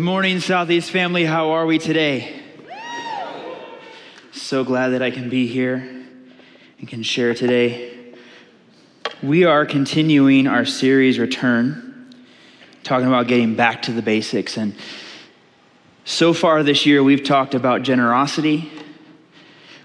[0.00, 1.26] Good morning, Southeast family.
[1.26, 2.40] How are we today?
[4.32, 5.74] So glad that I can be here
[6.78, 8.14] and can share today.
[9.22, 12.14] We are continuing our series, Return,
[12.82, 14.56] talking about getting back to the basics.
[14.56, 14.74] And
[16.06, 18.72] so far this year, we've talked about generosity,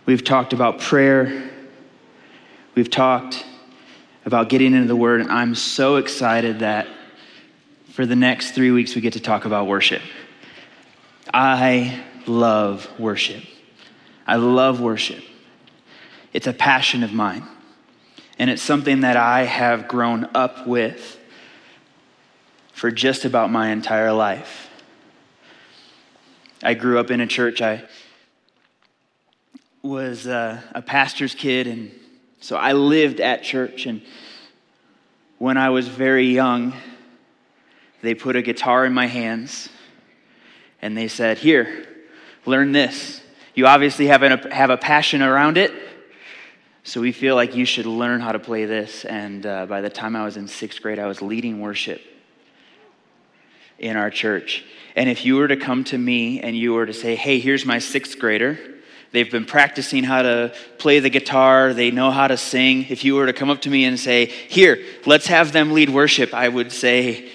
[0.05, 1.51] we've talked about prayer,
[2.73, 3.45] we've talked
[4.23, 6.87] about getting into the Word, and I'm so excited that
[7.95, 10.01] for the next three weeks we get to talk about worship.
[11.33, 13.41] I love worship.
[14.27, 15.23] I love worship.
[16.33, 17.43] It's a passion of mine,
[18.37, 21.17] and it's something that I have grown up with
[22.73, 24.69] for just about my entire life.
[26.61, 27.61] I grew up in a church.
[27.61, 27.85] I
[29.81, 31.97] was a, a pastor's kid, and
[32.41, 33.85] so I lived at church.
[33.85, 34.01] And
[35.37, 36.73] when I was very young,
[38.05, 39.69] they put a guitar in my hands
[40.81, 41.87] and they said, Here,
[42.45, 43.21] learn this.
[43.53, 45.71] You obviously have a, have a passion around it,
[46.83, 49.05] so we feel like you should learn how to play this.
[49.05, 52.01] And uh, by the time I was in sixth grade, I was leading worship
[53.79, 54.63] in our church.
[54.95, 57.65] And if you were to come to me and you were to say, Hey, here's
[57.65, 58.57] my sixth grader,
[59.15, 61.73] They've been practicing how to play the guitar.
[61.73, 62.87] They know how to sing.
[62.89, 65.89] If you were to come up to me and say, Here, let's have them lead
[65.89, 67.31] worship, I would say,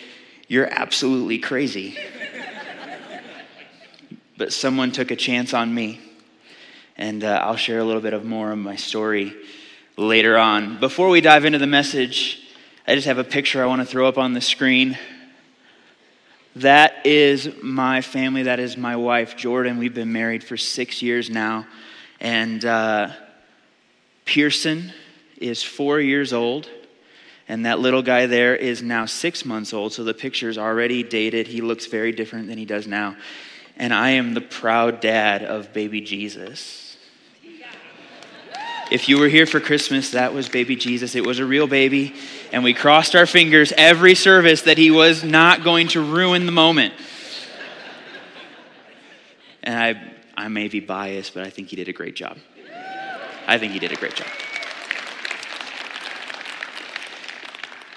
[0.50, 1.96] You're absolutely crazy.
[4.36, 6.00] but someone took a chance on me.
[6.96, 9.32] And uh, I'll share a little bit of more of my story
[9.96, 10.80] later on.
[10.80, 12.42] Before we dive into the message,
[12.84, 14.98] I just have a picture I want to throw up on the screen.
[16.56, 18.42] That is my family.
[18.42, 19.78] That is my wife, Jordan.
[19.78, 21.64] We've been married for six years now.
[22.18, 23.12] And uh,
[24.24, 24.92] Pearson
[25.36, 26.68] is four years old.
[27.50, 29.92] And that little guy there is now six months old.
[29.92, 31.48] So the picture's already dated.
[31.48, 33.16] He looks very different than he does now.
[33.76, 36.96] And I am the proud dad of baby Jesus.
[38.92, 41.16] If you were here for Christmas, that was baby Jesus.
[41.16, 42.14] It was a real baby.
[42.52, 46.52] And we crossed our fingers every service that he was not going to ruin the
[46.52, 46.94] moment.
[49.64, 52.38] And I, I may be biased, but I think he did a great job.
[53.48, 54.28] I think he did a great job.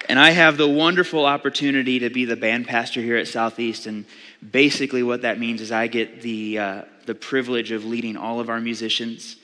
[0.08, 3.86] And I have the wonderful opportunity to be the band pastor here at Southeast.
[3.86, 4.04] And
[4.50, 8.50] basically, what that means is I get the, uh, the privilege of leading all of
[8.50, 9.36] our musicians.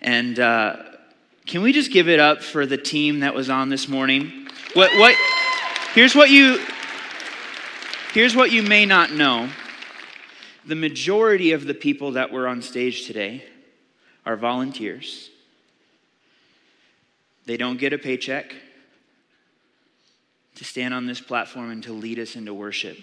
[0.00, 0.76] And uh,
[1.46, 4.48] can we just give it up for the team that was on this morning?
[4.74, 5.14] What, what,
[5.94, 6.64] here's what you,
[8.12, 9.48] here's what you may not know.
[10.66, 13.44] The majority of the people that were on stage today
[14.26, 15.30] are volunteers.
[17.46, 18.54] They don't get a paycheck
[20.60, 22.98] to stand on this platform and to lead us into worship.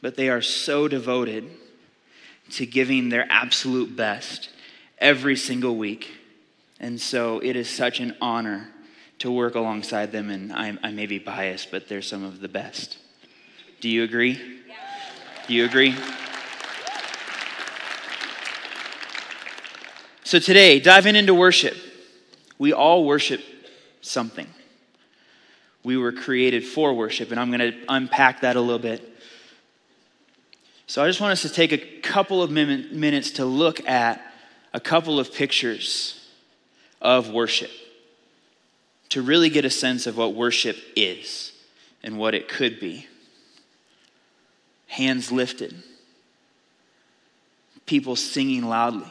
[0.00, 1.50] But they are so devoted
[2.52, 4.48] to giving their absolute best
[4.96, 6.08] every single week.
[6.80, 8.70] And so it is such an honor
[9.18, 12.48] to work alongside them, and I, I may be biased, but they're some of the
[12.48, 12.96] best.
[13.82, 14.36] Do you agree?
[15.46, 15.94] Do you agree?
[20.24, 21.76] So today, diving into worship,
[22.56, 23.42] we all worship
[24.00, 24.46] something.
[25.82, 29.06] We were created for worship, and I'm going to unpack that a little bit.
[30.86, 34.20] So I just want us to take a couple of minutes to look at
[34.74, 36.28] a couple of pictures
[37.00, 37.70] of worship
[39.08, 41.52] to really get a sense of what worship is
[42.02, 43.06] and what it could be.
[44.86, 45.82] Hands lifted,
[47.86, 49.08] people singing loudly,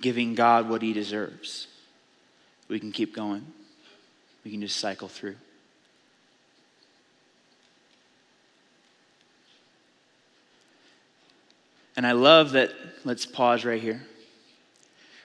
[0.00, 1.68] giving God what he deserves.
[2.68, 3.46] We can keep going,
[4.44, 5.36] we can just cycle through.
[11.96, 12.72] And I love that,
[13.04, 14.02] let's pause right here.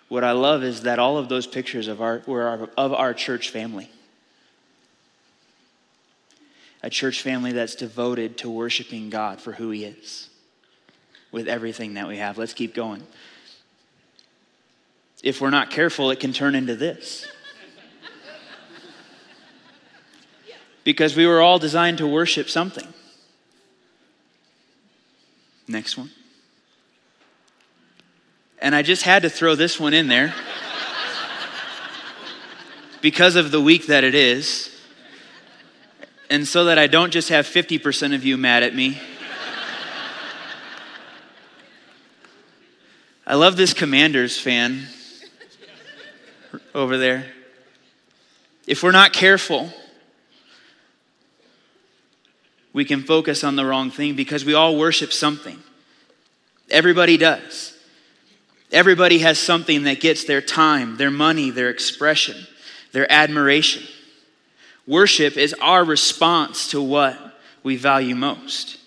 [0.07, 3.13] What I love is that all of those pictures of our, were our, of our
[3.13, 3.89] church family.
[6.83, 10.29] A church family that's devoted to worshiping God for who He is
[11.31, 12.37] with everything that we have.
[12.37, 13.03] Let's keep going.
[15.23, 17.27] If we're not careful, it can turn into this.
[20.83, 22.87] Because we were all designed to worship something.
[25.67, 26.09] Next one.
[28.59, 30.33] And I just had to throw this one in there
[33.01, 34.69] because of the week that it is.
[36.29, 38.99] And so that I don't just have 50% of you mad at me.
[43.27, 44.87] I love this Commanders fan
[46.73, 47.25] over there.
[48.67, 49.69] If we're not careful,
[52.73, 55.59] we can focus on the wrong thing because we all worship something.
[56.69, 57.77] Everybody does.
[58.71, 62.47] Everybody has something that gets their time, their money, their expression,
[62.93, 63.83] their admiration.
[64.87, 67.17] Worship is our response to what
[67.63, 68.77] we value most.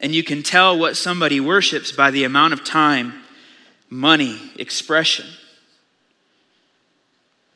[0.00, 3.12] And you can tell what somebody worships by the amount of time,
[3.90, 5.26] money, expression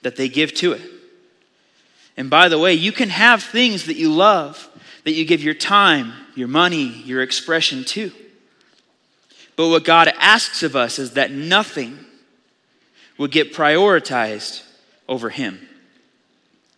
[0.05, 0.83] that they give to it.
[2.17, 4.69] And by the way, you can have things that you love,
[5.03, 8.13] that you give your time, your money, your expression to.
[9.57, 11.99] But what God asks of us is that nothing
[13.19, 14.63] would get prioritized
[15.09, 15.67] over Him.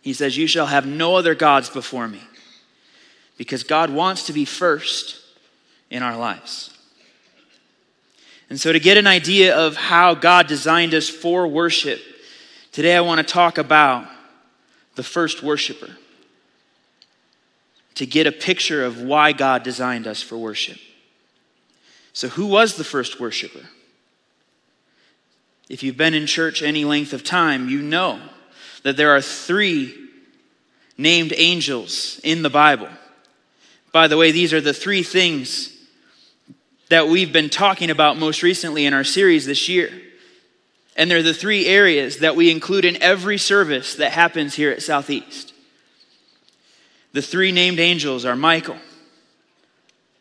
[0.02, 2.20] He says, You shall have no other gods before me.
[3.36, 5.20] Because God wants to be first
[5.90, 6.72] in our lives.
[8.48, 12.00] And so, to get an idea of how God designed us for worship,
[12.76, 14.06] today I want to talk about
[14.96, 15.96] the first worshiper.
[17.94, 20.76] To get a picture of why God designed us for worship.
[22.12, 23.66] So, who was the first worshiper?
[25.70, 28.20] If you've been in church any length of time, you know
[28.82, 29.94] that there are three
[30.98, 32.90] named angels in the Bible.
[33.90, 35.74] By the way, these are the three things
[36.90, 39.90] that we've been talking about most recently in our series this year.
[40.96, 44.82] And they're the three areas that we include in every service that happens here at
[44.82, 45.52] Southeast.
[47.12, 48.78] The three named angels are Michael,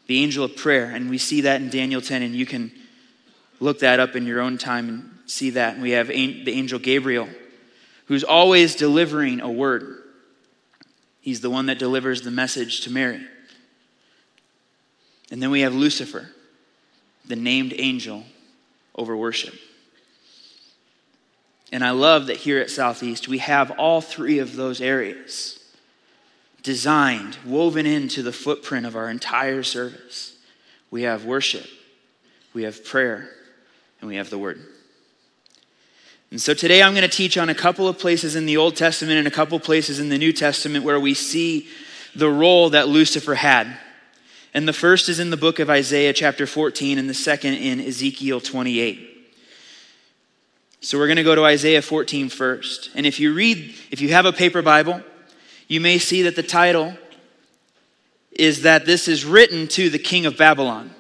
[0.08, 2.72] the angel of prayer, and we see that in Daniel 10, and you can
[3.60, 5.74] look that up in your own time and see that.
[5.74, 7.28] And we have the angel Gabriel,
[8.06, 10.04] who's always delivering a word.
[11.22, 13.26] He's the one that delivers the message to Mary.
[15.32, 16.30] And then we have Lucifer,
[17.26, 18.24] the named angel
[18.96, 19.56] over worship.
[21.72, 25.60] And I love that here at Southeast, we have all three of those areas
[26.64, 30.36] designed, woven into the footprint of our entire service.
[30.90, 31.68] We have worship,
[32.54, 33.30] we have prayer,
[34.00, 34.60] and we have the Word.
[36.32, 38.76] And so today I'm going to teach on a couple of places in the Old
[38.76, 41.68] Testament and a couple places in the New Testament where we see
[42.16, 43.68] the role that Lucifer had.
[44.54, 47.80] And the first is in the book of Isaiah, chapter 14, and the second in
[47.80, 49.15] Ezekiel 28.
[50.86, 52.92] So we're going to go to Isaiah 14 first.
[52.94, 55.02] And if you read, if you have a paper Bible,
[55.68, 56.96] you may see that the title
[58.32, 60.94] is that this is written to the king of Babylon.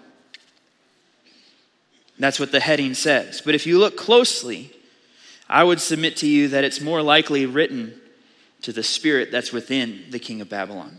[2.18, 3.42] That's what the heading says.
[3.46, 4.72] But if you look closely,
[5.48, 7.94] I would submit to you that it's more likely written
[8.64, 10.98] to the spirit that's within the king of Babylon.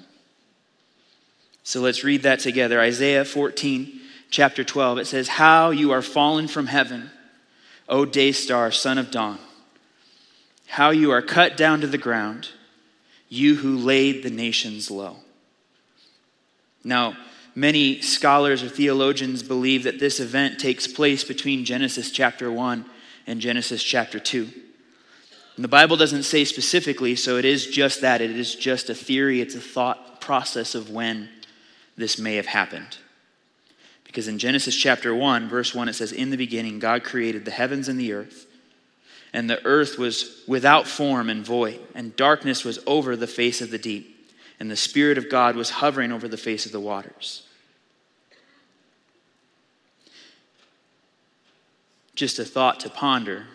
[1.65, 2.81] So let's read that together.
[2.81, 4.01] Isaiah 14,
[4.31, 4.99] chapter 12.
[4.99, 7.11] It says, How you are fallen from heaven,
[7.89, 9.39] O day star, son of dawn.
[10.67, 12.49] How you are cut down to the ground,
[13.29, 15.17] you who laid the nations low.
[16.83, 17.17] Now,
[17.55, 22.85] many scholars or theologians believe that this event takes place between Genesis chapter 1
[23.27, 24.49] and Genesis chapter 2.
[25.57, 28.21] And the Bible doesn't say specifically, so it is just that.
[28.21, 31.29] It is just a theory, it's a thought process of when
[31.97, 32.99] this may have happened.
[34.17, 37.51] Because in Genesis chapter 1, verse 1, it says, In the beginning, God created the
[37.51, 38.47] heavens and the earth.
[39.35, 43.71] And the earth was without form and void, and darkness was over the face of
[43.71, 47.47] the deep, and the Spirit of God was hovering over the face of the waters.
[52.15, 53.49] Just a thought to ponder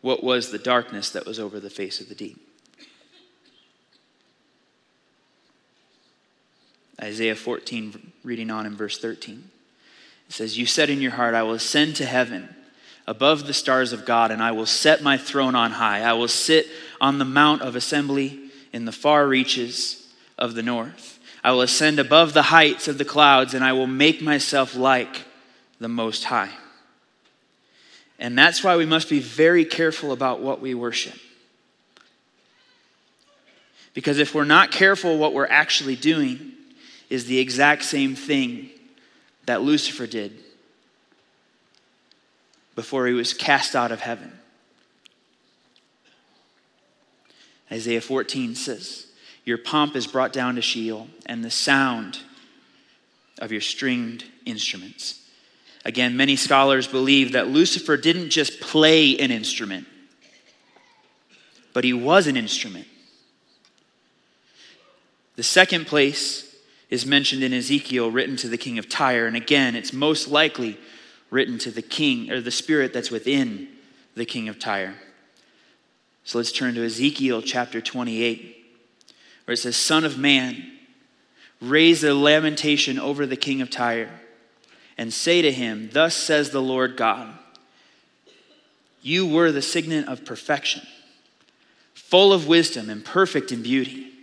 [0.00, 2.53] what was the darkness that was over the face of the deep?
[7.04, 9.44] Isaiah 14, reading on in verse 13.
[10.26, 12.48] It says, You said in your heart, I will ascend to heaven
[13.06, 16.00] above the stars of God, and I will set my throne on high.
[16.00, 16.66] I will sit
[17.02, 18.40] on the mount of assembly
[18.72, 21.18] in the far reaches of the north.
[21.44, 25.26] I will ascend above the heights of the clouds, and I will make myself like
[25.78, 26.52] the Most High.
[28.18, 31.18] And that's why we must be very careful about what we worship.
[33.92, 36.52] Because if we're not careful, what we're actually doing
[37.10, 38.70] is the exact same thing
[39.46, 40.32] that Lucifer did
[42.74, 44.32] before he was cast out of heaven.
[47.70, 49.06] Isaiah 14 says,
[49.44, 52.20] Your pomp is brought down to Sheol, and the sound
[53.38, 55.20] of your stringed instruments.
[55.84, 59.86] Again, many scholars believe that Lucifer didn't just play an instrument,
[61.72, 62.86] but he was an instrument.
[65.36, 66.53] The second place
[66.94, 69.26] is mentioned in Ezekiel, written to the king of Tyre.
[69.26, 70.78] And again, it's most likely
[71.28, 73.68] written to the king or the spirit that's within
[74.14, 74.94] the king of Tyre.
[76.22, 78.64] So let's turn to Ezekiel chapter 28,
[79.44, 80.70] where it says, Son of man,
[81.60, 84.20] raise a lamentation over the king of Tyre
[84.96, 87.36] and say to him, Thus says the Lord God,
[89.02, 90.82] you were the signet of perfection,
[91.92, 94.13] full of wisdom and perfect in beauty.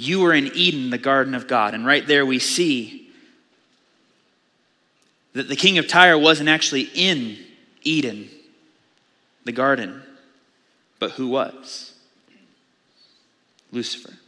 [0.00, 1.74] You were in Eden, the garden of God.
[1.74, 3.10] And right there we see
[5.32, 7.36] that the king of Tyre wasn't actually in
[7.82, 8.30] Eden,
[9.44, 10.00] the garden,
[11.00, 11.94] but who was?
[13.72, 14.10] Lucifer.
[14.10, 14.18] And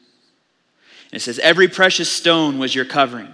[1.13, 3.33] it says, Every precious stone was your covering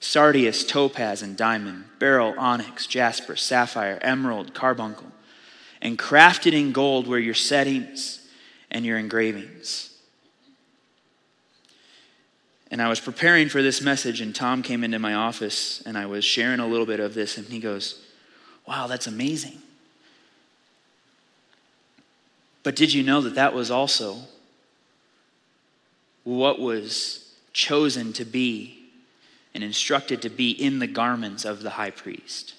[0.00, 5.12] sardius, topaz, and diamond, beryl, onyx, jasper, sapphire, emerald, carbuncle,
[5.80, 8.26] and crafted in gold were your settings
[8.72, 9.95] and your engravings.
[12.70, 16.06] And I was preparing for this message, and Tom came into my office, and I
[16.06, 18.02] was sharing a little bit of this, and he goes,
[18.66, 19.58] Wow, that's amazing.
[22.64, 24.18] But did you know that that was also
[26.24, 28.90] what was chosen to be
[29.54, 32.54] and instructed to be in the garments of the high priest?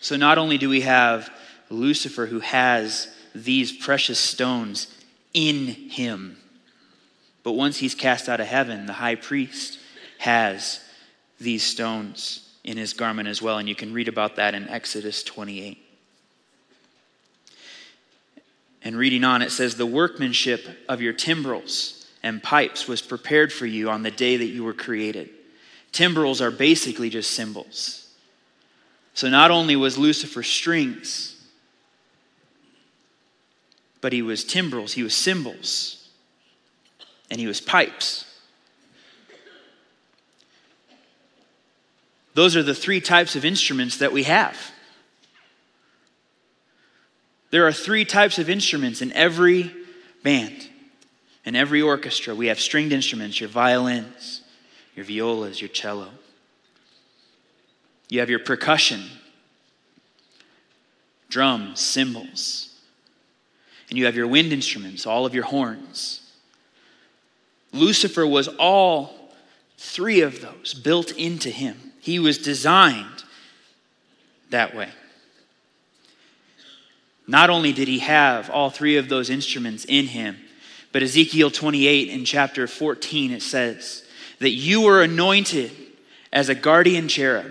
[0.00, 1.30] So not only do we have
[1.68, 4.88] Lucifer who has these precious stones
[5.34, 6.38] in him,
[7.42, 9.78] but once he's cast out of heaven, the high priest
[10.18, 10.80] has
[11.40, 13.58] these stones in his garment as well.
[13.58, 15.78] And you can read about that in Exodus 28.
[18.84, 23.66] And reading on, it says, The workmanship of your timbrels and pipes was prepared for
[23.66, 25.30] you on the day that you were created.
[25.92, 28.08] Timbrels are basically just cymbals.
[29.14, 31.36] So not only was Lucifer strings,
[34.00, 36.01] but he was timbrels, he was cymbals,
[37.32, 38.26] and he was pipes.
[42.34, 44.54] Those are the three types of instruments that we have.
[47.50, 49.72] There are three types of instruments in every
[50.22, 50.68] band,
[51.46, 52.34] in every orchestra.
[52.34, 54.42] We have stringed instruments, your violins,
[54.94, 56.10] your violas, your cello.
[58.10, 59.04] You have your percussion,
[61.30, 62.78] drums, cymbals.
[63.88, 66.21] And you have your wind instruments, all of your horns.
[67.72, 69.32] Lucifer was all
[69.78, 71.92] three of those built into him.
[72.00, 73.24] He was designed
[74.50, 74.90] that way.
[77.26, 80.36] Not only did he have all three of those instruments in him,
[80.92, 84.04] but Ezekiel 28 in chapter 14, it says
[84.40, 85.70] that you were anointed
[86.32, 87.50] as a guardian cherub,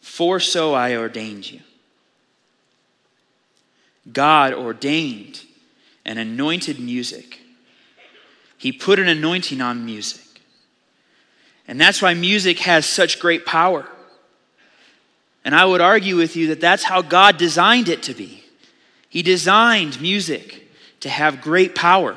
[0.00, 1.60] for so I ordained you.
[4.12, 5.42] God ordained
[6.04, 7.41] and anointed music.
[8.62, 10.40] He put an anointing on music.
[11.66, 13.88] And that's why music has such great power.
[15.44, 18.44] And I would argue with you that that's how God designed it to be.
[19.08, 20.68] He designed music
[21.00, 22.16] to have great power.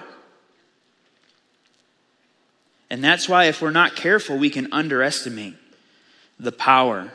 [2.91, 5.55] And that's why, if we're not careful, we can underestimate
[6.39, 7.11] the power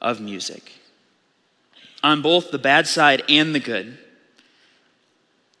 [0.00, 0.72] of music.
[2.02, 3.96] On both the bad side and the good.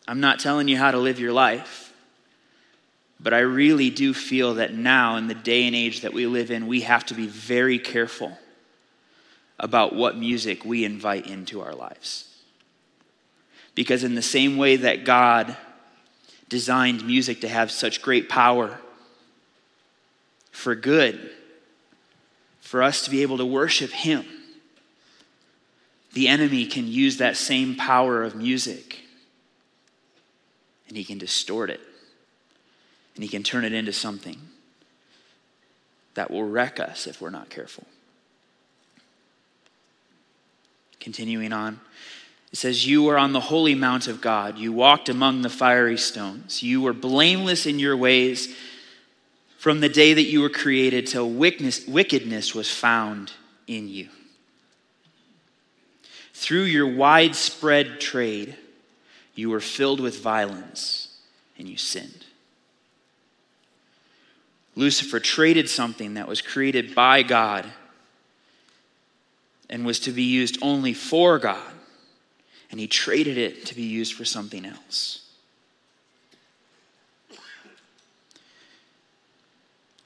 [0.08, 1.81] I'm not telling you how to live your life,
[3.22, 6.50] but I really do feel that now, in the day and age that we live
[6.50, 8.36] in, we have to be very careful
[9.60, 12.28] about what music we invite into our lives.
[13.76, 15.56] Because, in the same way that God
[16.48, 18.80] designed music to have such great power
[20.50, 21.30] for good,
[22.60, 24.24] for us to be able to worship Him,
[26.12, 28.98] the enemy can use that same power of music
[30.88, 31.80] and he can distort it
[33.14, 34.38] and he can turn it into something
[36.14, 37.84] that will wreck us if we're not careful.
[41.00, 41.80] Continuing on.
[42.52, 44.58] It says, You were on the holy mount of God.
[44.58, 46.62] You walked among the fiery stones.
[46.62, 48.54] You were blameless in your ways
[49.58, 53.32] from the day that you were created till wickedness was found
[53.66, 54.08] in you.
[56.34, 58.56] Through your widespread trade,
[59.34, 61.16] you were filled with violence
[61.56, 62.26] and you sinned.
[64.74, 67.66] Lucifer traded something that was created by God
[69.68, 71.72] and was to be used only for God
[72.72, 75.28] and he traded it to be used for something else.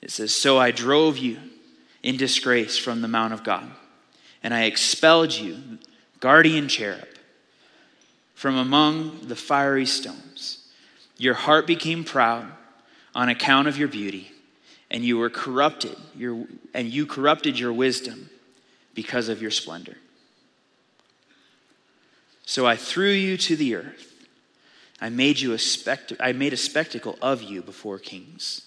[0.03, 1.39] It says, So I drove you
[2.03, 3.71] in disgrace from the Mount of God,
[4.43, 5.79] and I expelled you,
[6.19, 7.07] guardian cherub,
[8.35, 10.67] from among the fiery stones.
[11.19, 12.47] Your heart became proud
[13.15, 14.33] on account of your beauty,
[14.91, 18.31] and you were corrupted, your, and you corrupted your wisdom
[18.95, 19.97] because of your splendor.
[22.45, 24.15] So I threw you to the earth.
[25.01, 28.63] I made you a spect- I made a spectacle of you before kings.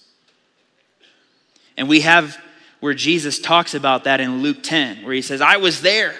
[1.77, 2.38] And we have
[2.81, 6.15] where Jesus talks about that in Luke 10, where he says, I was there.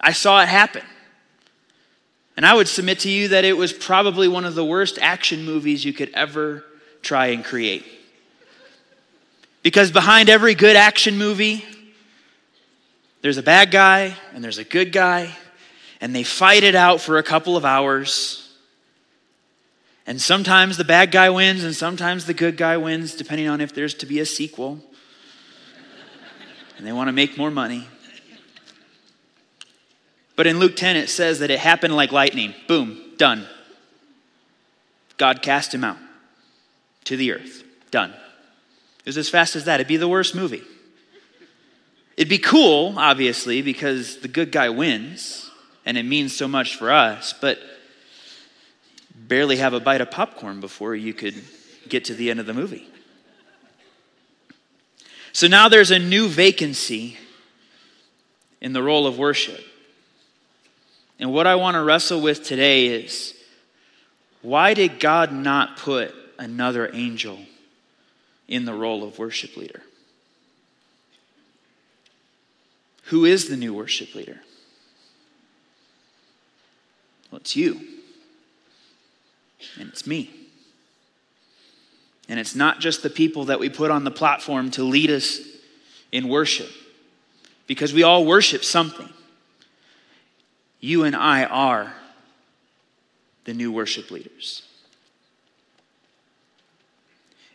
[0.00, 0.82] I saw it happen.
[2.36, 5.44] And I would submit to you that it was probably one of the worst action
[5.44, 6.64] movies you could ever
[7.00, 7.84] try and create.
[9.66, 11.64] Because behind every good action movie,
[13.20, 15.36] there's a bad guy and there's a good guy,
[16.00, 18.56] and they fight it out for a couple of hours.
[20.06, 23.74] And sometimes the bad guy wins, and sometimes the good guy wins, depending on if
[23.74, 24.78] there's to be a sequel.
[26.78, 27.88] and they want to make more money.
[30.36, 32.54] But in Luke 10, it says that it happened like lightning.
[32.68, 33.48] Boom, done.
[35.16, 35.98] God cast him out
[37.06, 37.64] to the earth.
[37.90, 38.14] Done.
[39.06, 39.76] It was as fast as that.
[39.76, 40.64] It'd be the worst movie.
[42.16, 45.48] It'd be cool, obviously, because the good guy wins
[45.84, 47.60] and it means so much for us, but
[49.14, 51.36] barely have a bite of popcorn before you could
[51.88, 52.88] get to the end of the movie.
[55.32, 57.16] So now there's a new vacancy
[58.60, 59.60] in the role of worship.
[61.20, 63.34] And what I want to wrestle with today is
[64.42, 67.38] why did God not put another angel
[68.48, 69.82] in the role of worship leader?
[73.04, 74.40] Who is the new worship leader?
[77.30, 77.80] Well, it's you.
[79.78, 80.30] And it's me.
[82.28, 85.40] And it's not just the people that we put on the platform to lead us
[86.10, 86.70] in worship,
[87.66, 89.08] because we all worship something.
[90.80, 91.94] You and I are
[93.44, 94.62] the new worship leaders.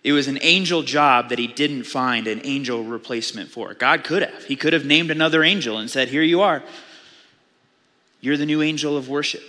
[0.04, 3.74] It was an angel job that he didn't find an angel replacement for.
[3.74, 4.46] God could have.
[4.46, 6.64] He could have named another angel and said, Here you are.
[8.20, 9.44] You're the new angel of worship.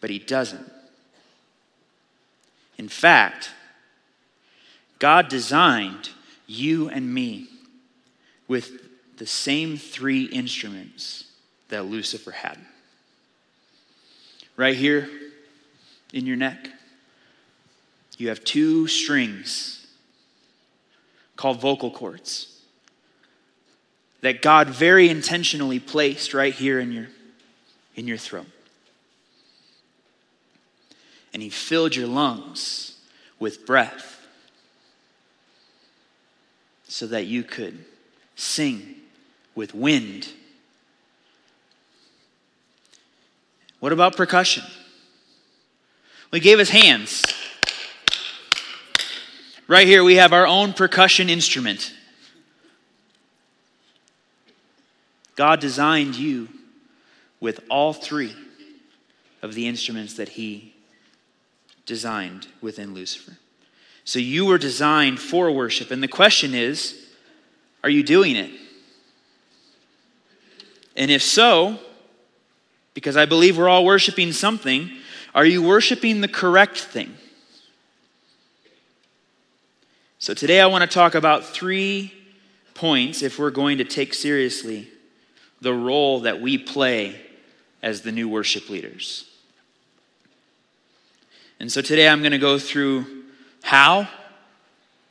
[0.00, 0.70] But he doesn't.
[2.78, 3.50] In fact,
[4.98, 6.10] God designed
[6.46, 7.48] you and me
[8.48, 11.24] with the same three instruments
[11.68, 12.58] that Lucifer had
[14.56, 15.08] right here
[16.12, 16.68] in your neck,
[18.18, 19.86] you have two strings
[21.36, 22.60] called vocal cords
[24.20, 27.08] that God very intentionally placed right here in your,
[27.96, 28.46] in your throat.
[31.32, 32.98] And He filled your lungs
[33.38, 34.20] with breath
[36.86, 37.84] so that you could
[38.36, 38.94] sing
[39.54, 40.28] with wind
[43.82, 44.62] What about percussion?
[46.30, 47.24] We gave us hands.
[49.72, 51.94] Right here, we have our own percussion instrument.
[55.34, 56.48] God designed you
[57.40, 58.36] with all three
[59.40, 60.74] of the instruments that He
[61.86, 63.38] designed within Lucifer.
[64.04, 65.90] So you were designed for worship.
[65.90, 67.08] And the question is
[67.82, 68.50] are you doing it?
[70.98, 71.78] And if so,
[72.92, 74.90] because I believe we're all worshiping something.
[75.34, 77.16] Are you worshiping the correct thing?
[80.22, 82.14] So today I want to talk about three
[82.74, 84.86] points if we're going to take seriously
[85.60, 87.20] the role that we play
[87.82, 89.28] as the new worship leaders.
[91.58, 93.24] And so today I'm going to go through
[93.64, 94.08] how,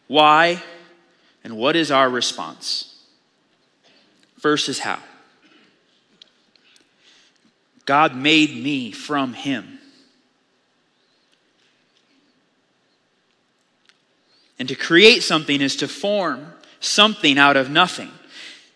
[0.08, 0.64] why,
[1.44, 2.96] and what is our response.
[4.40, 5.00] First is how.
[7.86, 9.81] God made me from Him.
[14.62, 16.46] And to create something is to form
[16.80, 18.12] something out of nothing.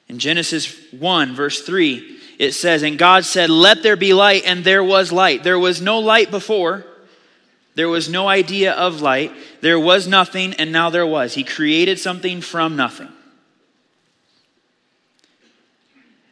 [0.08, 4.64] In Genesis 1, verse 3, it says, And God said, Let there be light, and
[4.64, 5.44] there was light.
[5.44, 6.88] There was no light before.
[7.76, 9.32] There was no idea of light.
[9.62, 11.36] There was nothing, and now there was.
[11.36, 13.10] He created something from nothing.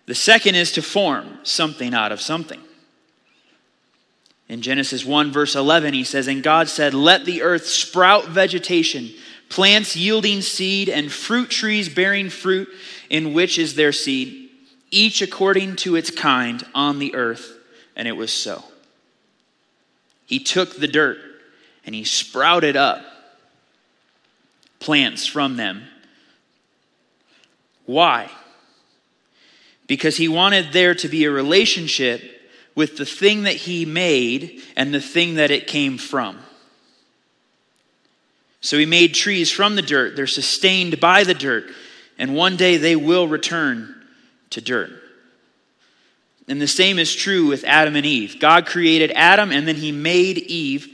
[0.07, 2.59] The second is to form something out of something.
[4.49, 9.11] In Genesis 1, verse 11, he says, And God said, Let the earth sprout vegetation,
[9.49, 12.67] plants yielding seed, and fruit trees bearing fruit,
[13.09, 14.49] in which is their seed,
[14.91, 17.57] each according to its kind on the earth.
[17.95, 18.63] And it was so.
[20.25, 21.19] He took the dirt
[21.85, 23.03] and he sprouted up
[24.79, 25.83] plants from them.
[27.85, 28.29] Why?
[29.87, 32.21] because he wanted there to be a relationship
[32.75, 36.39] with the thing that he made and the thing that it came from.
[38.63, 40.15] So he made trees from the dirt.
[40.15, 41.65] They're sustained by the dirt.
[42.17, 43.93] And one day they will return
[44.51, 44.89] to dirt.
[46.47, 48.39] And the same is true with Adam and Eve.
[48.39, 50.87] God created Adam and then he made Eve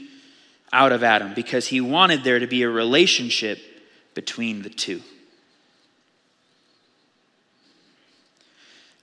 [0.72, 3.60] out of Adam because he wanted there to be a relationship
[4.14, 5.00] between the two.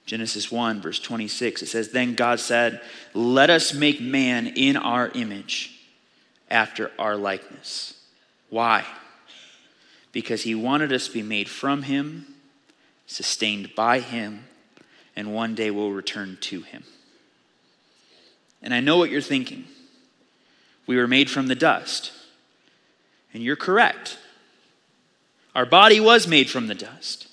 [0.05, 2.81] Genesis 1, verse 26, it says, Then God said,
[3.13, 5.73] Let us make man in our image,
[6.49, 7.96] after our likeness.
[8.49, 8.85] Why?
[10.11, 12.25] Because he wanted us to be made from him,
[13.05, 14.45] sustained by him,
[15.15, 16.83] and one day will return to him.
[18.61, 19.65] And I know what you're thinking.
[20.85, 22.11] We were made from the dust.
[23.33, 24.17] And you're correct.
[25.53, 27.27] Our body was made from the dust,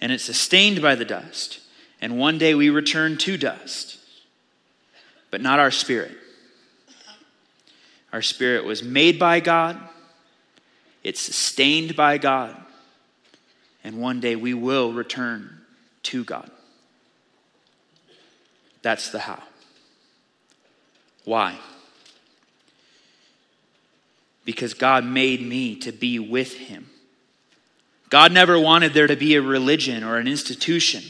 [0.00, 1.60] and it's sustained by the dust
[2.00, 3.98] and one day we return to dust,
[5.30, 6.16] but not our spirit.
[8.12, 9.78] Our spirit was made by God,
[11.02, 12.56] it's sustained by God,
[13.82, 15.60] and one day we will return
[16.04, 16.50] to God.
[18.82, 19.42] That's the how.
[21.24, 21.58] Why?
[24.44, 26.90] Because God made me to be with Him.
[28.08, 31.02] God never wanted there to be a religion or an institution.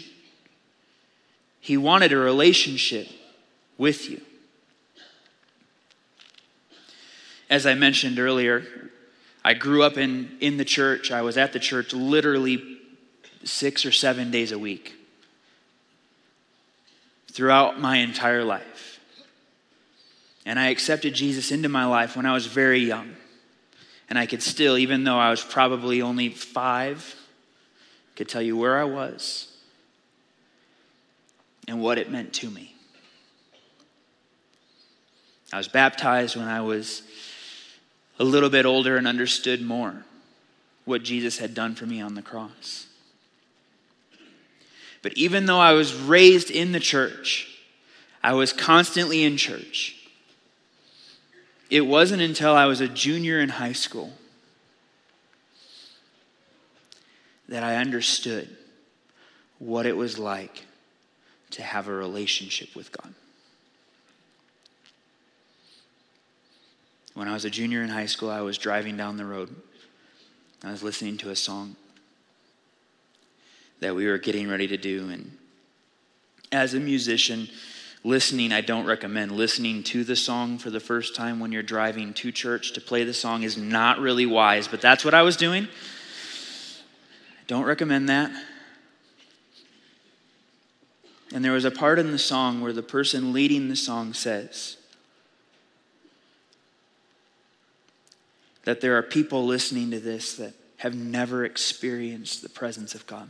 [1.61, 3.09] He wanted a relationship
[3.79, 4.20] with you.
[7.48, 8.80] As I mentioned earlier,
[9.44, 11.11] I grew up in, in the church.
[11.11, 12.79] I was at the church literally
[13.44, 14.94] six or seven days a week
[17.33, 19.00] throughout my entire life.
[20.44, 23.14] And I accepted Jesus into my life when I was very young.
[24.09, 27.14] And I could still, even though I was probably only five,
[28.16, 29.46] could tell you where I was
[31.68, 32.74] and what it meant to me.
[35.53, 37.03] I was baptized when I was
[38.20, 40.04] a little bit older and understood more
[40.85, 42.87] what Jesus had done for me on the cross.
[45.00, 47.48] But even though I was raised in the church,
[48.22, 49.96] I was constantly in church.
[51.70, 54.12] It wasn't until I was a junior in high school
[57.48, 58.54] that I understood
[59.59, 60.66] what it was like
[61.52, 63.14] to have a relationship with God.
[67.20, 69.54] When I was a junior in high school, I was driving down the road.
[70.64, 71.76] I was listening to a song
[73.80, 75.11] that we were getting ready to do.
[75.11, 75.37] And
[76.50, 77.50] as a musician,
[78.04, 82.14] listening, I don't recommend listening to the song for the first time when you're driving
[82.14, 85.37] to church to play the song is not really wise, but that's what I was
[85.37, 85.64] doing.
[85.64, 88.30] I don't recommend that.
[91.35, 94.78] And there was a part in the song where the person leading the song says
[98.64, 103.29] that there are people listening to this that have never experienced the presence of God.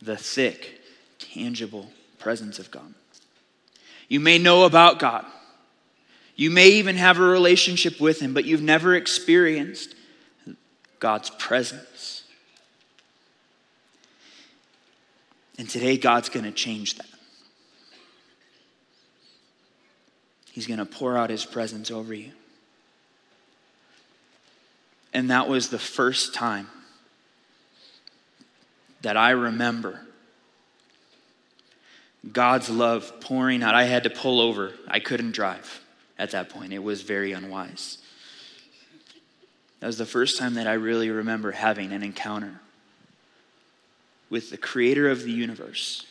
[0.00, 0.80] The thick,
[1.18, 2.94] tangible presence of God.
[4.08, 5.24] You may know about God.
[6.36, 9.94] You may even have a relationship with Him, but you've never experienced
[10.98, 12.22] God's presence.
[15.58, 17.06] And today, God's going to change that.
[20.52, 22.32] He's going to pour out his presence over you.
[25.12, 26.68] And that was the first time
[29.02, 30.00] that I remember
[32.30, 33.74] God's love pouring out.
[33.74, 35.80] I had to pull over, I couldn't drive
[36.18, 36.72] at that point.
[36.72, 37.98] It was very unwise.
[39.80, 42.60] That was the first time that I really remember having an encounter
[44.30, 46.06] with the creator of the universe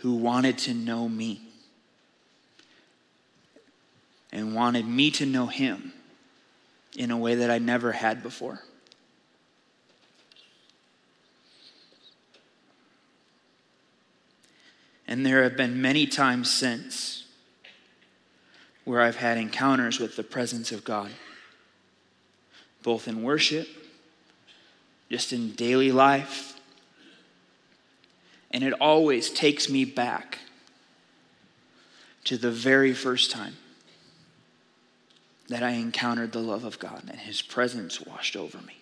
[0.00, 1.40] who wanted to know me
[4.30, 5.94] and wanted me to know him
[6.96, 8.62] in a way that I never had before.
[15.06, 17.24] And there have been many times since
[18.84, 21.10] where I've had encounters with the presence of God,
[22.82, 23.68] both in worship
[25.10, 26.58] just in daily life.
[28.50, 30.38] And it always takes me back
[32.24, 33.54] to the very first time
[35.48, 38.76] that I encountered the love of God and His presence washed over me.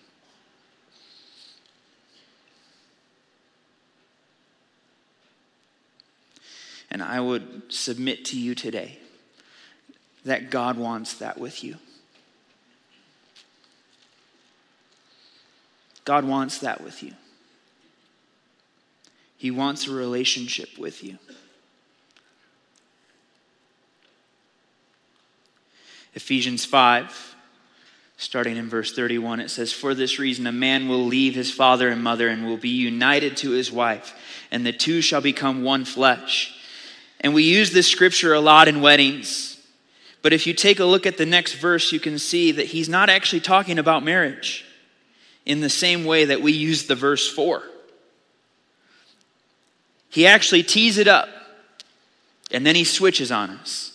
[6.89, 8.99] And I would submit to you today
[10.25, 11.77] that God wants that with you.
[16.05, 17.13] God wants that with you.
[19.37, 21.17] He wants a relationship with you.
[26.15, 27.35] Ephesians 5,
[28.17, 31.89] starting in verse 31, it says, For this reason, a man will leave his father
[31.89, 34.15] and mother and will be united to his wife,
[34.51, 36.55] and the two shall become one flesh.
[37.21, 39.59] And we use this scripture a lot in weddings.
[40.21, 42.89] But if you take a look at the next verse, you can see that he's
[42.89, 44.65] not actually talking about marriage
[45.45, 47.63] in the same way that we use the verse for.
[50.09, 51.27] He actually tees it up
[52.51, 53.92] and then he switches on us.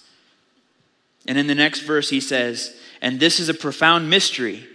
[1.28, 4.66] And in the next verse, he says, And this is a profound mystery,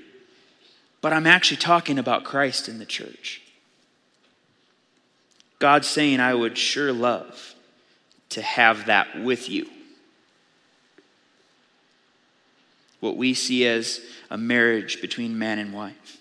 [1.02, 3.42] but I'm actually talking about Christ in the church.
[5.58, 7.56] God's saying, I would sure love
[8.30, 9.68] to have that with you.
[13.00, 16.20] What we see as a marriage between man and wife.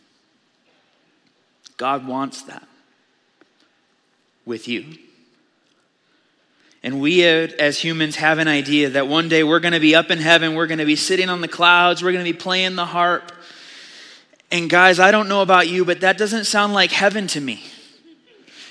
[1.77, 2.67] God wants that
[4.47, 4.97] with you.
[6.83, 9.95] And we uh, as humans have an idea that one day we're going to be
[9.95, 12.37] up in heaven, we're going to be sitting on the clouds, we're going to be
[12.37, 13.31] playing the harp.
[14.51, 17.65] And guys, I don't know about you, but that doesn't sound like heaven to me.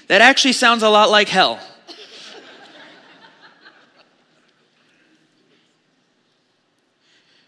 [0.07, 1.59] That actually sounds a lot like hell.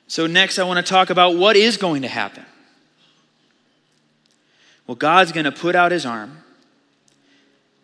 [0.07, 2.45] So, next, I want to talk about what is going to happen.
[4.85, 6.42] Well, God's going to put out his arm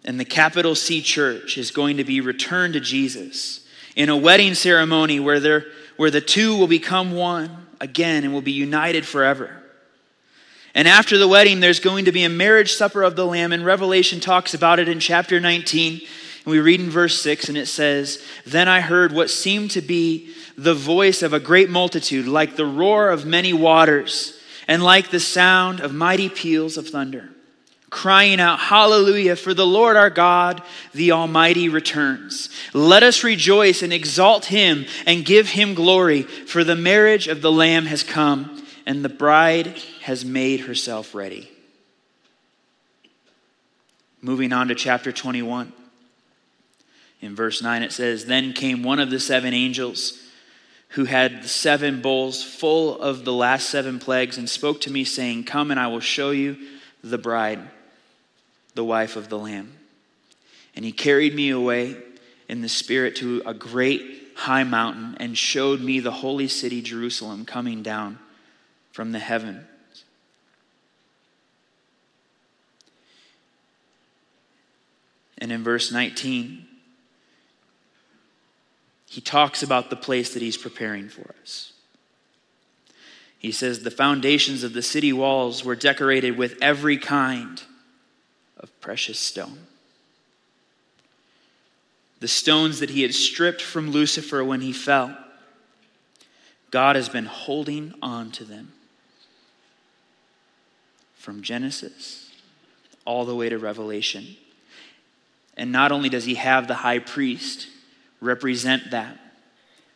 [0.05, 4.53] and the capital C church is going to be returned to Jesus in a wedding
[4.53, 5.65] ceremony where,
[5.97, 9.55] where the two will become one again and will be united forever.
[10.75, 13.65] And after the wedding, there's going to be a marriage supper of the Lamb, and
[13.65, 15.93] Revelation talks about it in chapter 19.
[15.93, 19.81] And we read in verse 6, and it says, Then I heard what seemed to
[19.81, 25.09] be the voice of a great multitude, like the roar of many waters, and like
[25.09, 27.31] the sound of mighty peals of thunder
[27.89, 30.61] crying out, Hallelujah, for the Lord our God,
[30.93, 32.49] the Almighty, returns.
[32.73, 37.51] Let us rejoice and exalt him and give him glory, for the marriage of the
[37.51, 41.49] Lamb has come, and the bride has made herself ready.
[44.21, 45.73] Moving on to chapter 21.
[47.21, 50.21] In verse 9, it says, Then came one of the seven angels
[50.89, 55.43] who had seven bowls full of the last seven plagues and spoke to me, saying,
[55.43, 56.57] Come and I will show you
[57.03, 57.59] the bride
[58.79, 59.73] the wife of the Lamb.
[60.73, 61.97] And he carried me away
[62.47, 67.43] in the Spirit to a great high mountain and showed me the holy city, Jerusalem,
[67.43, 68.19] coming down
[68.93, 69.67] from the heaven.
[75.39, 76.65] And in verse 19,
[79.09, 81.73] he talks about the place that he's preparing for us.
[83.39, 87.61] He says, The foundations of the city walls were decorated with every kind
[88.59, 89.59] of precious stone.
[92.19, 95.17] The stones that he had stripped from Lucifer when he fell,
[96.71, 98.73] God has been holding on to them
[101.15, 102.31] from Genesis
[103.05, 104.35] all the way to Revelation.
[105.57, 107.67] And not only does he have the high priest
[108.21, 109.17] represent that,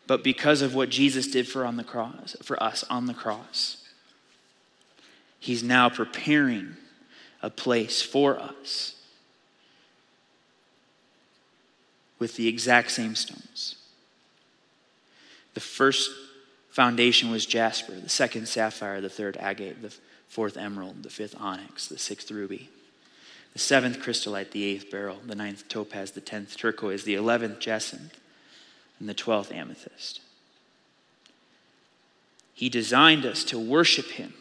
[0.08, 3.78] but because of what Jesus did for on the cross, for us on the cross,
[5.39, 6.76] he's now preparing
[7.43, 8.95] a place for us
[12.17, 13.75] with the exact same stones.
[15.53, 16.10] The first
[16.71, 19.93] foundation was jasper, the second sapphire, the third agate, the
[20.29, 22.69] fourth emerald, the fifth onyx, the sixth ruby,
[23.51, 28.17] the seventh chrysolite, the eighth beryl, the ninth topaz, the tenth turquoise, the eleventh jacinth,
[28.99, 30.21] and the twelfth amethyst.
[32.53, 34.34] He designed us to worship him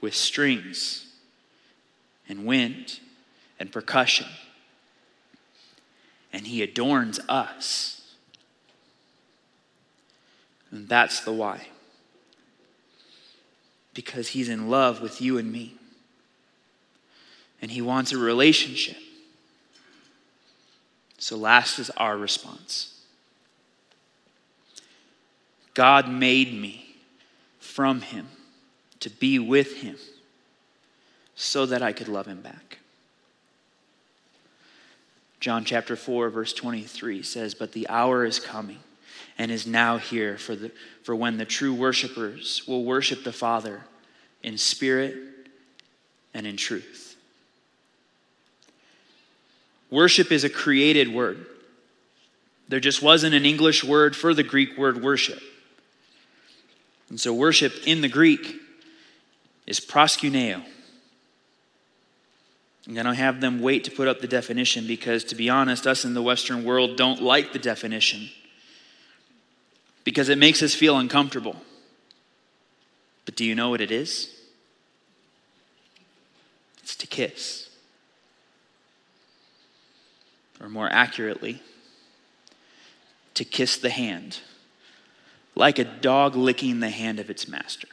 [0.00, 1.05] with strings
[2.28, 3.00] and wind
[3.58, 4.26] and percussion.
[6.32, 8.14] And he adorns us.
[10.70, 11.68] And that's the why.
[13.94, 15.76] Because he's in love with you and me.
[17.62, 18.96] And he wants a relationship.
[21.18, 22.92] So, last is our response
[25.72, 26.96] God made me
[27.58, 28.28] from him
[29.00, 29.96] to be with him
[31.36, 32.78] so that I could love him back.
[35.38, 38.78] John chapter 4, verse 23 says, But the hour is coming
[39.38, 40.72] and is now here for, the,
[41.02, 43.82] for when the true worshipers will worship the Father
[44.42, 45.14] in spirit
[46.32, 47.16] and in truth.
[49.90, 51.46] Worship is a created word.
[52.68, 55.40] There just wasn't an English word for the Greek word worship.
[57.08, 58.56] And so, worship in the Greek
[59.66, 60.64] is proskuneo.
[62.92, 66.04] Going to have them wait to put up the definition because, to be honest, us
[66.04, 68.28] in the Western world don't like the definition
[70.04, 71.56] because it makes us feel uncomfortable.
[73.24, 74.32] But do you know what it is?
[76.80, 77.68] It's to kiss.
[80.60, 81.60] Or more accurately,
[83.34, 84.38] to kiss the hand,
[85.56, 87.88] like a dog licking the hand of its master.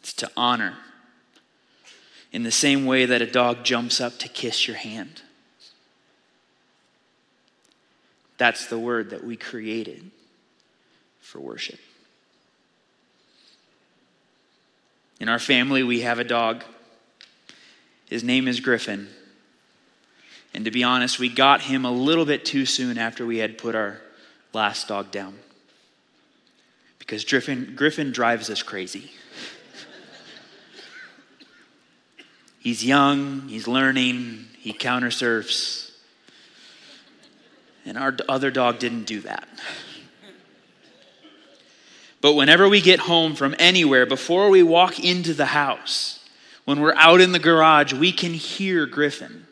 [0.00, 0.76] It's to honor.
[2.32, 5.22] in the same way that a dog jumps up to kiss your hand.
[8.38, 10.10] That's the word that we created
[11.20, 11.78] for worship.
[15.18, 16.64] In our family, we have a dog.
[18.08, 19.08] His name is Griffin.
[20.54, 23.58] And to be honest, we got him a little bit too soon after we had
[23.58, 24.00] put our
[24.52, 25.38] last dog down.
[26.98, 29.10] Because Griffin, Griffin drives us crazy.
[32.60, 35.90] He's young, he's learning, he countersurfs.
[37.84, 39.48] And our other dog didn't do that.
[42.20, 46.20] But whenever we get home from anywhere, before we walk into the house,
[46.64, 49.46] when we're out in the garage, we can hear Griffin.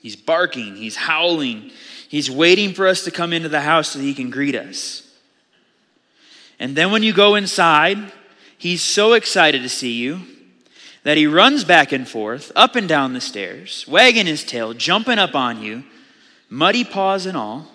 [0.00, 1.72] He's barking, he's howling,
[2.08, 5.04] he's waiting for us to come into the house so he can greet us.
[6.60, 8.12] And then when you go inside,
[8.58, 10.20] he's so excited to see you
[11.04, 15.18] that he runs back and forth, up and down the stairs, wagging his tail, jumping
[15.18, 15.84] up on you,
[16.50, 17.66] muddy paws and all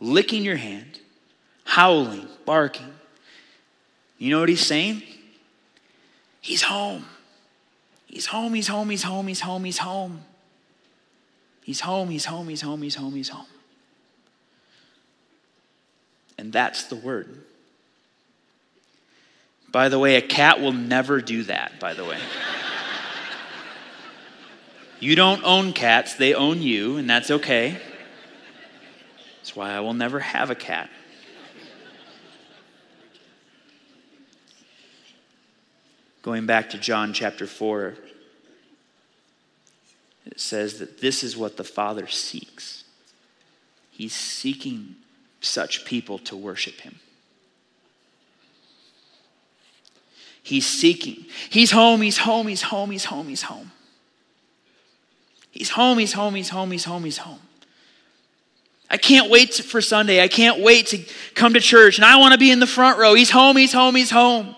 [0.00, 1.00] licking your hand,
[1.64, 2.92] howling, barking.
[4.18, 5.02] You know what he's saying?
[6.40, 7.04] He's home.
[8.06, 10.24] He's home, he's home, he's home, he's home, he's home.
[11.62, 13.46] He's home, he's home, he's home, he's home, he's home.
[16.38, 17.44] And that's the word.
[19.70, 22.18] By the way, a cat will never do that, by the way.
[24.98, 27.78] you don't own cats, they own you, and that's okay.
[29.36, 30.90] That's why I will never have a cat.
[36.22, 37.94] Going back to John chapter 4,
[40.26, 42.84] it says that this is what the Father seeks.
[43.90, 44.96] He's seeking
[45.40, 46.96] such people to worship Him.
[50.48, 51.26] He's seeking.
[51.50, 53.70] He's home, he's home, he's home, he's home, he's home.
[55.50, 57.40] He's home, he's home, he's home, he's home, he's home.
[58.88, 60.22] I can't wait for Sunday.
[60.22, 62.98] I can't wait to come to church and I want to be in the front
[62.98, 63.12] row.
[63.12, 64.56] He's home, he's home, he's home.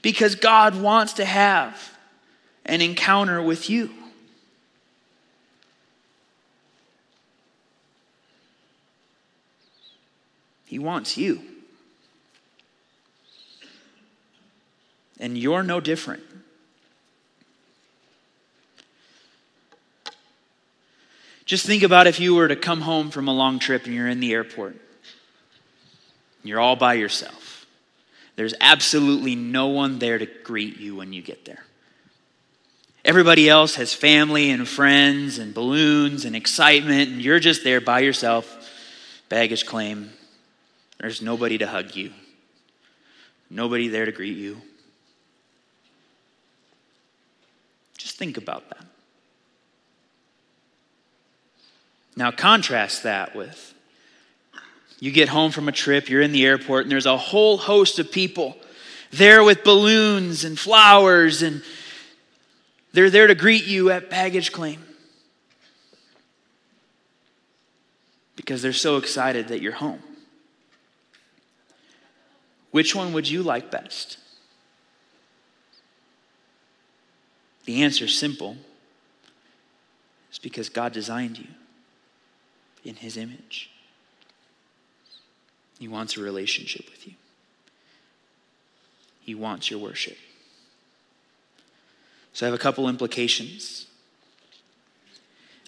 [0.00, 1.98] Because God wants to have
[2.64, 3.90] an encounter with you.
[10.64, 11.42] He wants you.
[15.20, 16.22] And you're no different.
[21.44, 24.08] Just think about if you were to come home from a long trip and you're
[24.08, 24.76] in the airport.
[26.42, 27.66] You're all by yourself.
[28.36, 31.64] There's absolutely no one there to greet you when you get there.
[33.04, 38.00] Everybody else has family and friends and balloons and excitement, and you're just there by
[38.00, 38.70] yourself,
[39.28, 40.10] baggage claim.
[40.98, 42.12] There's nobody to hug you,
[43.50, 44.56] nobody there to greet you.
[48.14, 48.86] Think about that.
[52.16, 53.74] Now, contrast that with
[55.00, 57.98] you get home from a trip, you're in the airport, and there's a whole host
[57.98, 58.56] of people
[59.10, 61.62] there with balloons and flowers, and
[62.92, 64.80] they're there to greet you at baggage claim
[68.36, 70.02] because they're so excited that you're home.
[72.70, 74.18] Which one would you like best?
[77.64, 78.56] The answer is simple.
[80.28, 81.46] It's because God designed you
[82.84, 83.70] in his image.
[85.78, 87.14] He wants a relationship with you.
[89.20, 90.16] He wants your worship.
[92.32, 93.86] So I have a couple implications.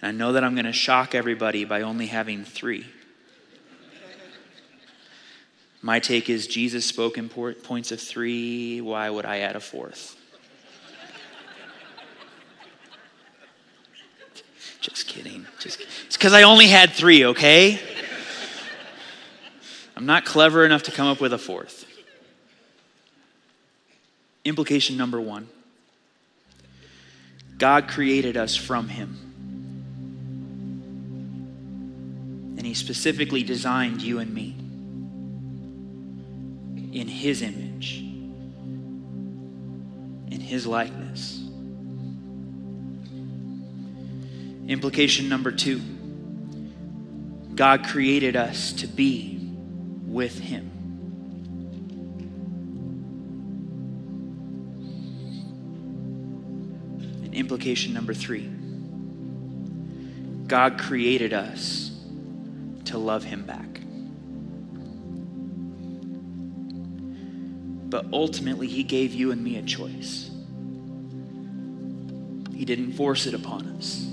[0.02, 2.86] And I know that I'm going to shock everybody by only having three.
[5.80, 8.80] My take is Jesus spoke in points of three.
[8.80, 10.16] Why would I add a fourth?
[14.80, 15.46] Just kidding.
[15.58, 17.80] Just It's because I only had three, okay?
[19.96, 21.86] I'm not clever enough to come up with a fourth.
[24.44, 25.48] Implication number one
[27.58, 29.22] God created us from Him.
[32.58, 34.54] And He specifically designed you and me
[36.92, 37.98] in His image,
[40.30, 41.45] in His likeness.
[44.68, 45.80] Implication number two
[47.54, 49.38] God created us to be
[50.04, 50.70] with Him.
[57.24, 58.50] And implication number three
[60.46, 61.98] God created us
[62.86, 63.66] to love Him back.
[67.96, 70.30] but ultimately, He gave you and me a choice.
[72.54, 74.06] He didn't force it upon us.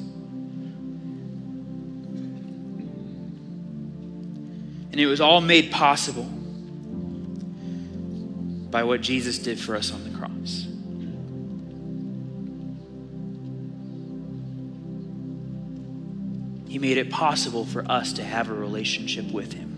[4.94, 6.30] And it was all made possible
[8.70, 10.68] by what Jesus did for us on the cross.
[16.72, 19.72] He made it possible for us to have a relationship with Him.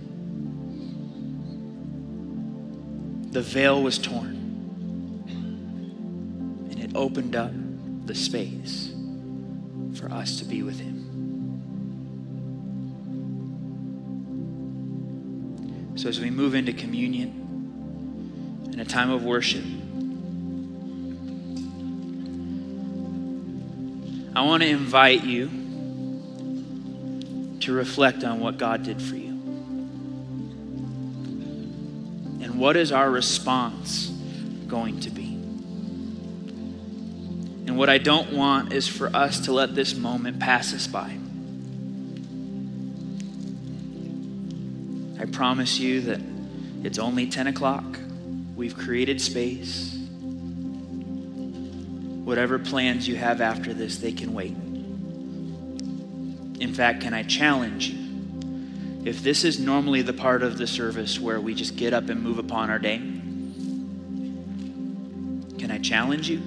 [3.31, 4.35] The veil was torn,
[6.71, 7.53] and it opened up
[8.05, 8.93] the space
[9.97, 11.04] for us to be with Him.
[15.95, 19.63] So, as we move into communion and a time of worship,
[24.35, 25.49] I want to invite you
[27.61, 29.29] to reflect on what God did for you.
[32.41, 34.07] And what is our response
[34.67, 35.33] going to be?
[37.67, 41.17] And what I don't want is for us to let this moment pass us by.
[45.25, 46.21] I promise you that
[46.83, 47.83] it's only 10 o'clock.
[48.55, 49.95] We've created space.
[52.23, 54.55] Whatever plans you have after this, they can wait.
[56.61, 57.97] In fact, can I challenge you?
[59.03, 62.21] If this is normally the part of the service where we just get up and
[62.21, 62.97] move upon our day,
[65.57, 66.37] can I challenge you?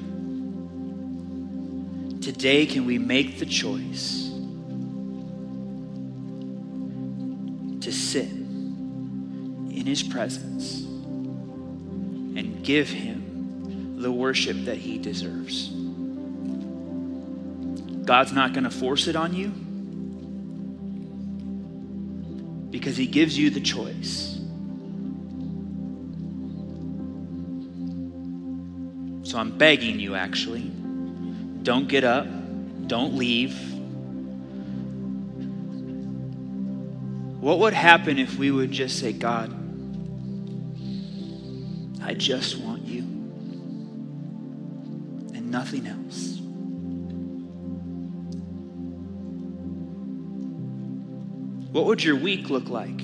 [2.21, 4.28] Today, can we make the choice
[9.89, 15.73] His presence and give Him the worship that He deserves?
[18.09, 19.49] God's not going to force it on you
[22.71, 24.35] because he gives you the choice.
[29.31, 30.71] So I'm begging you, actually,
[31.63, 32.27] don't get up,
[32.87, 33.53] don't leave.
[37.43, 39.55] What would happen if we would just say, God,
[42.09, 43.01] I just want you
[45.35, 46.39] and nothing else?
[51.71, 52.99] What would your week look like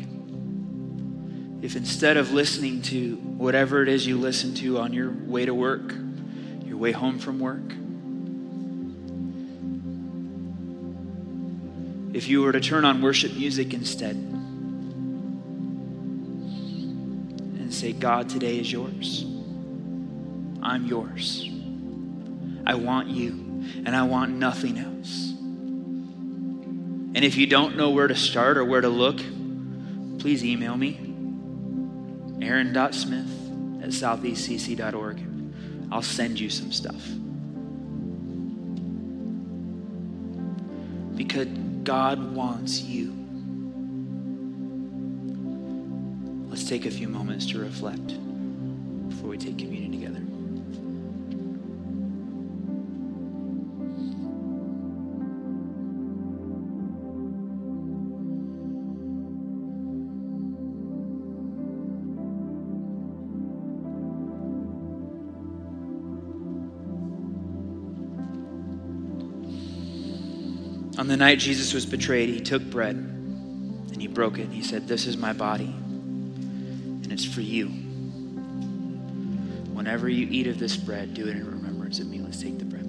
[1.61, 5.52] if instead of listening to whatever it is you listen to on your way to
[5.52, 5.92] work,
[6.64, 7.74] your way home from work,
[12.16, 14.34] if you were to turn on worship music instead
[17.99, 19.24] God, today is yours.
[20.62, 21.49] I'm yours.
[22.66, 23.30] I want you,
[23.84, 25.30] and I want nothing else.
[27.14, 29.18] And if you don't know where to start or where to look,
[30.18, 30.99] please email me,
[32.45, 35.20] aaron.smith at southeastcc.org.
[35.92, 37.07] I'll send you some stuff.
[41.16, 41.47] Because
[41.84, 43.23] God wants you.
[46.78, 48.08] Take a few moments to reflect
[49.08, 50.18] before we take communion together.
[70.98, 74.46] On the night Jesus was betrayed, he took bread and he broke it.
[74.46, 75.72] And he said, This is my body,
[77.14, 77.68] it's for you.
[79.72, 82.18] Whenever you eat of this bread, do it in remembrance of me.
[82.18, 82.82] Let's take the bread.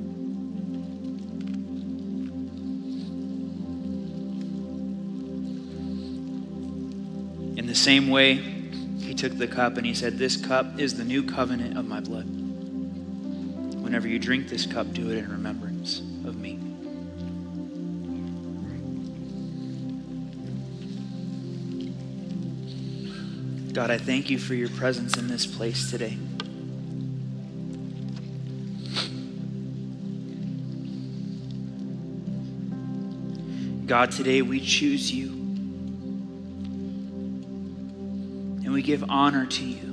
[7.55, 8.33] In the same way,
[8.99, 11.99] he took the cup and he said, This cup is the new covenant of my
[11.99, 12.25] blood.
[12.25, 16.64] Whenever you drink this cup, do it in remembrance of me.
[23.75, 26.17] God, I thank you for your presence in this place today.
[33.85, 35.27] God, today we choose you
[38.63, 39.91] and we give honor to you.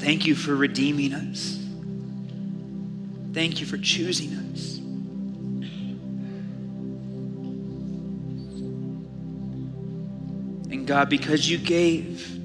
[0.00, 1.64] Thank you for redeeming us.
[3.32, 4.83] Thank you for choosing us.
[10.86, 12.38] God, because you gave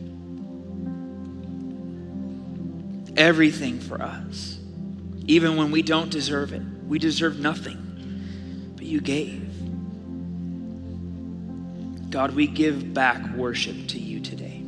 [3.17, 4.59] everything for us,
[5.27, 9.45] even when we don't deserve it, we deserve nothing, but you gave.
[12.09, 14.63] God, we give back worship to you today.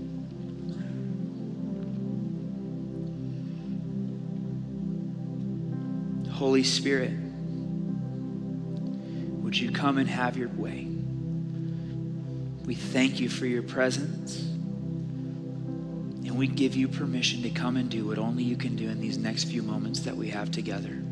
[6.32, 7.14] Holy Spirit,
[9.42, 11.01] would you come and have your way?
[12.72, 14.40] We thank you for your presence.
[16.26, 19.02] And we give you permission to come and do what only you can do in
[19.02, 20.88] these next few moments that we have together.
[20.88, 21.12] And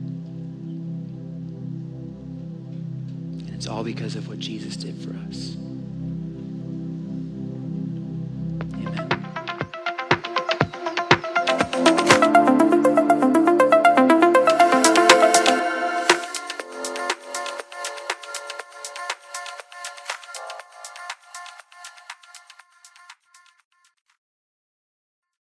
[3.49, 5.57] it's all because of what Jesus did for us.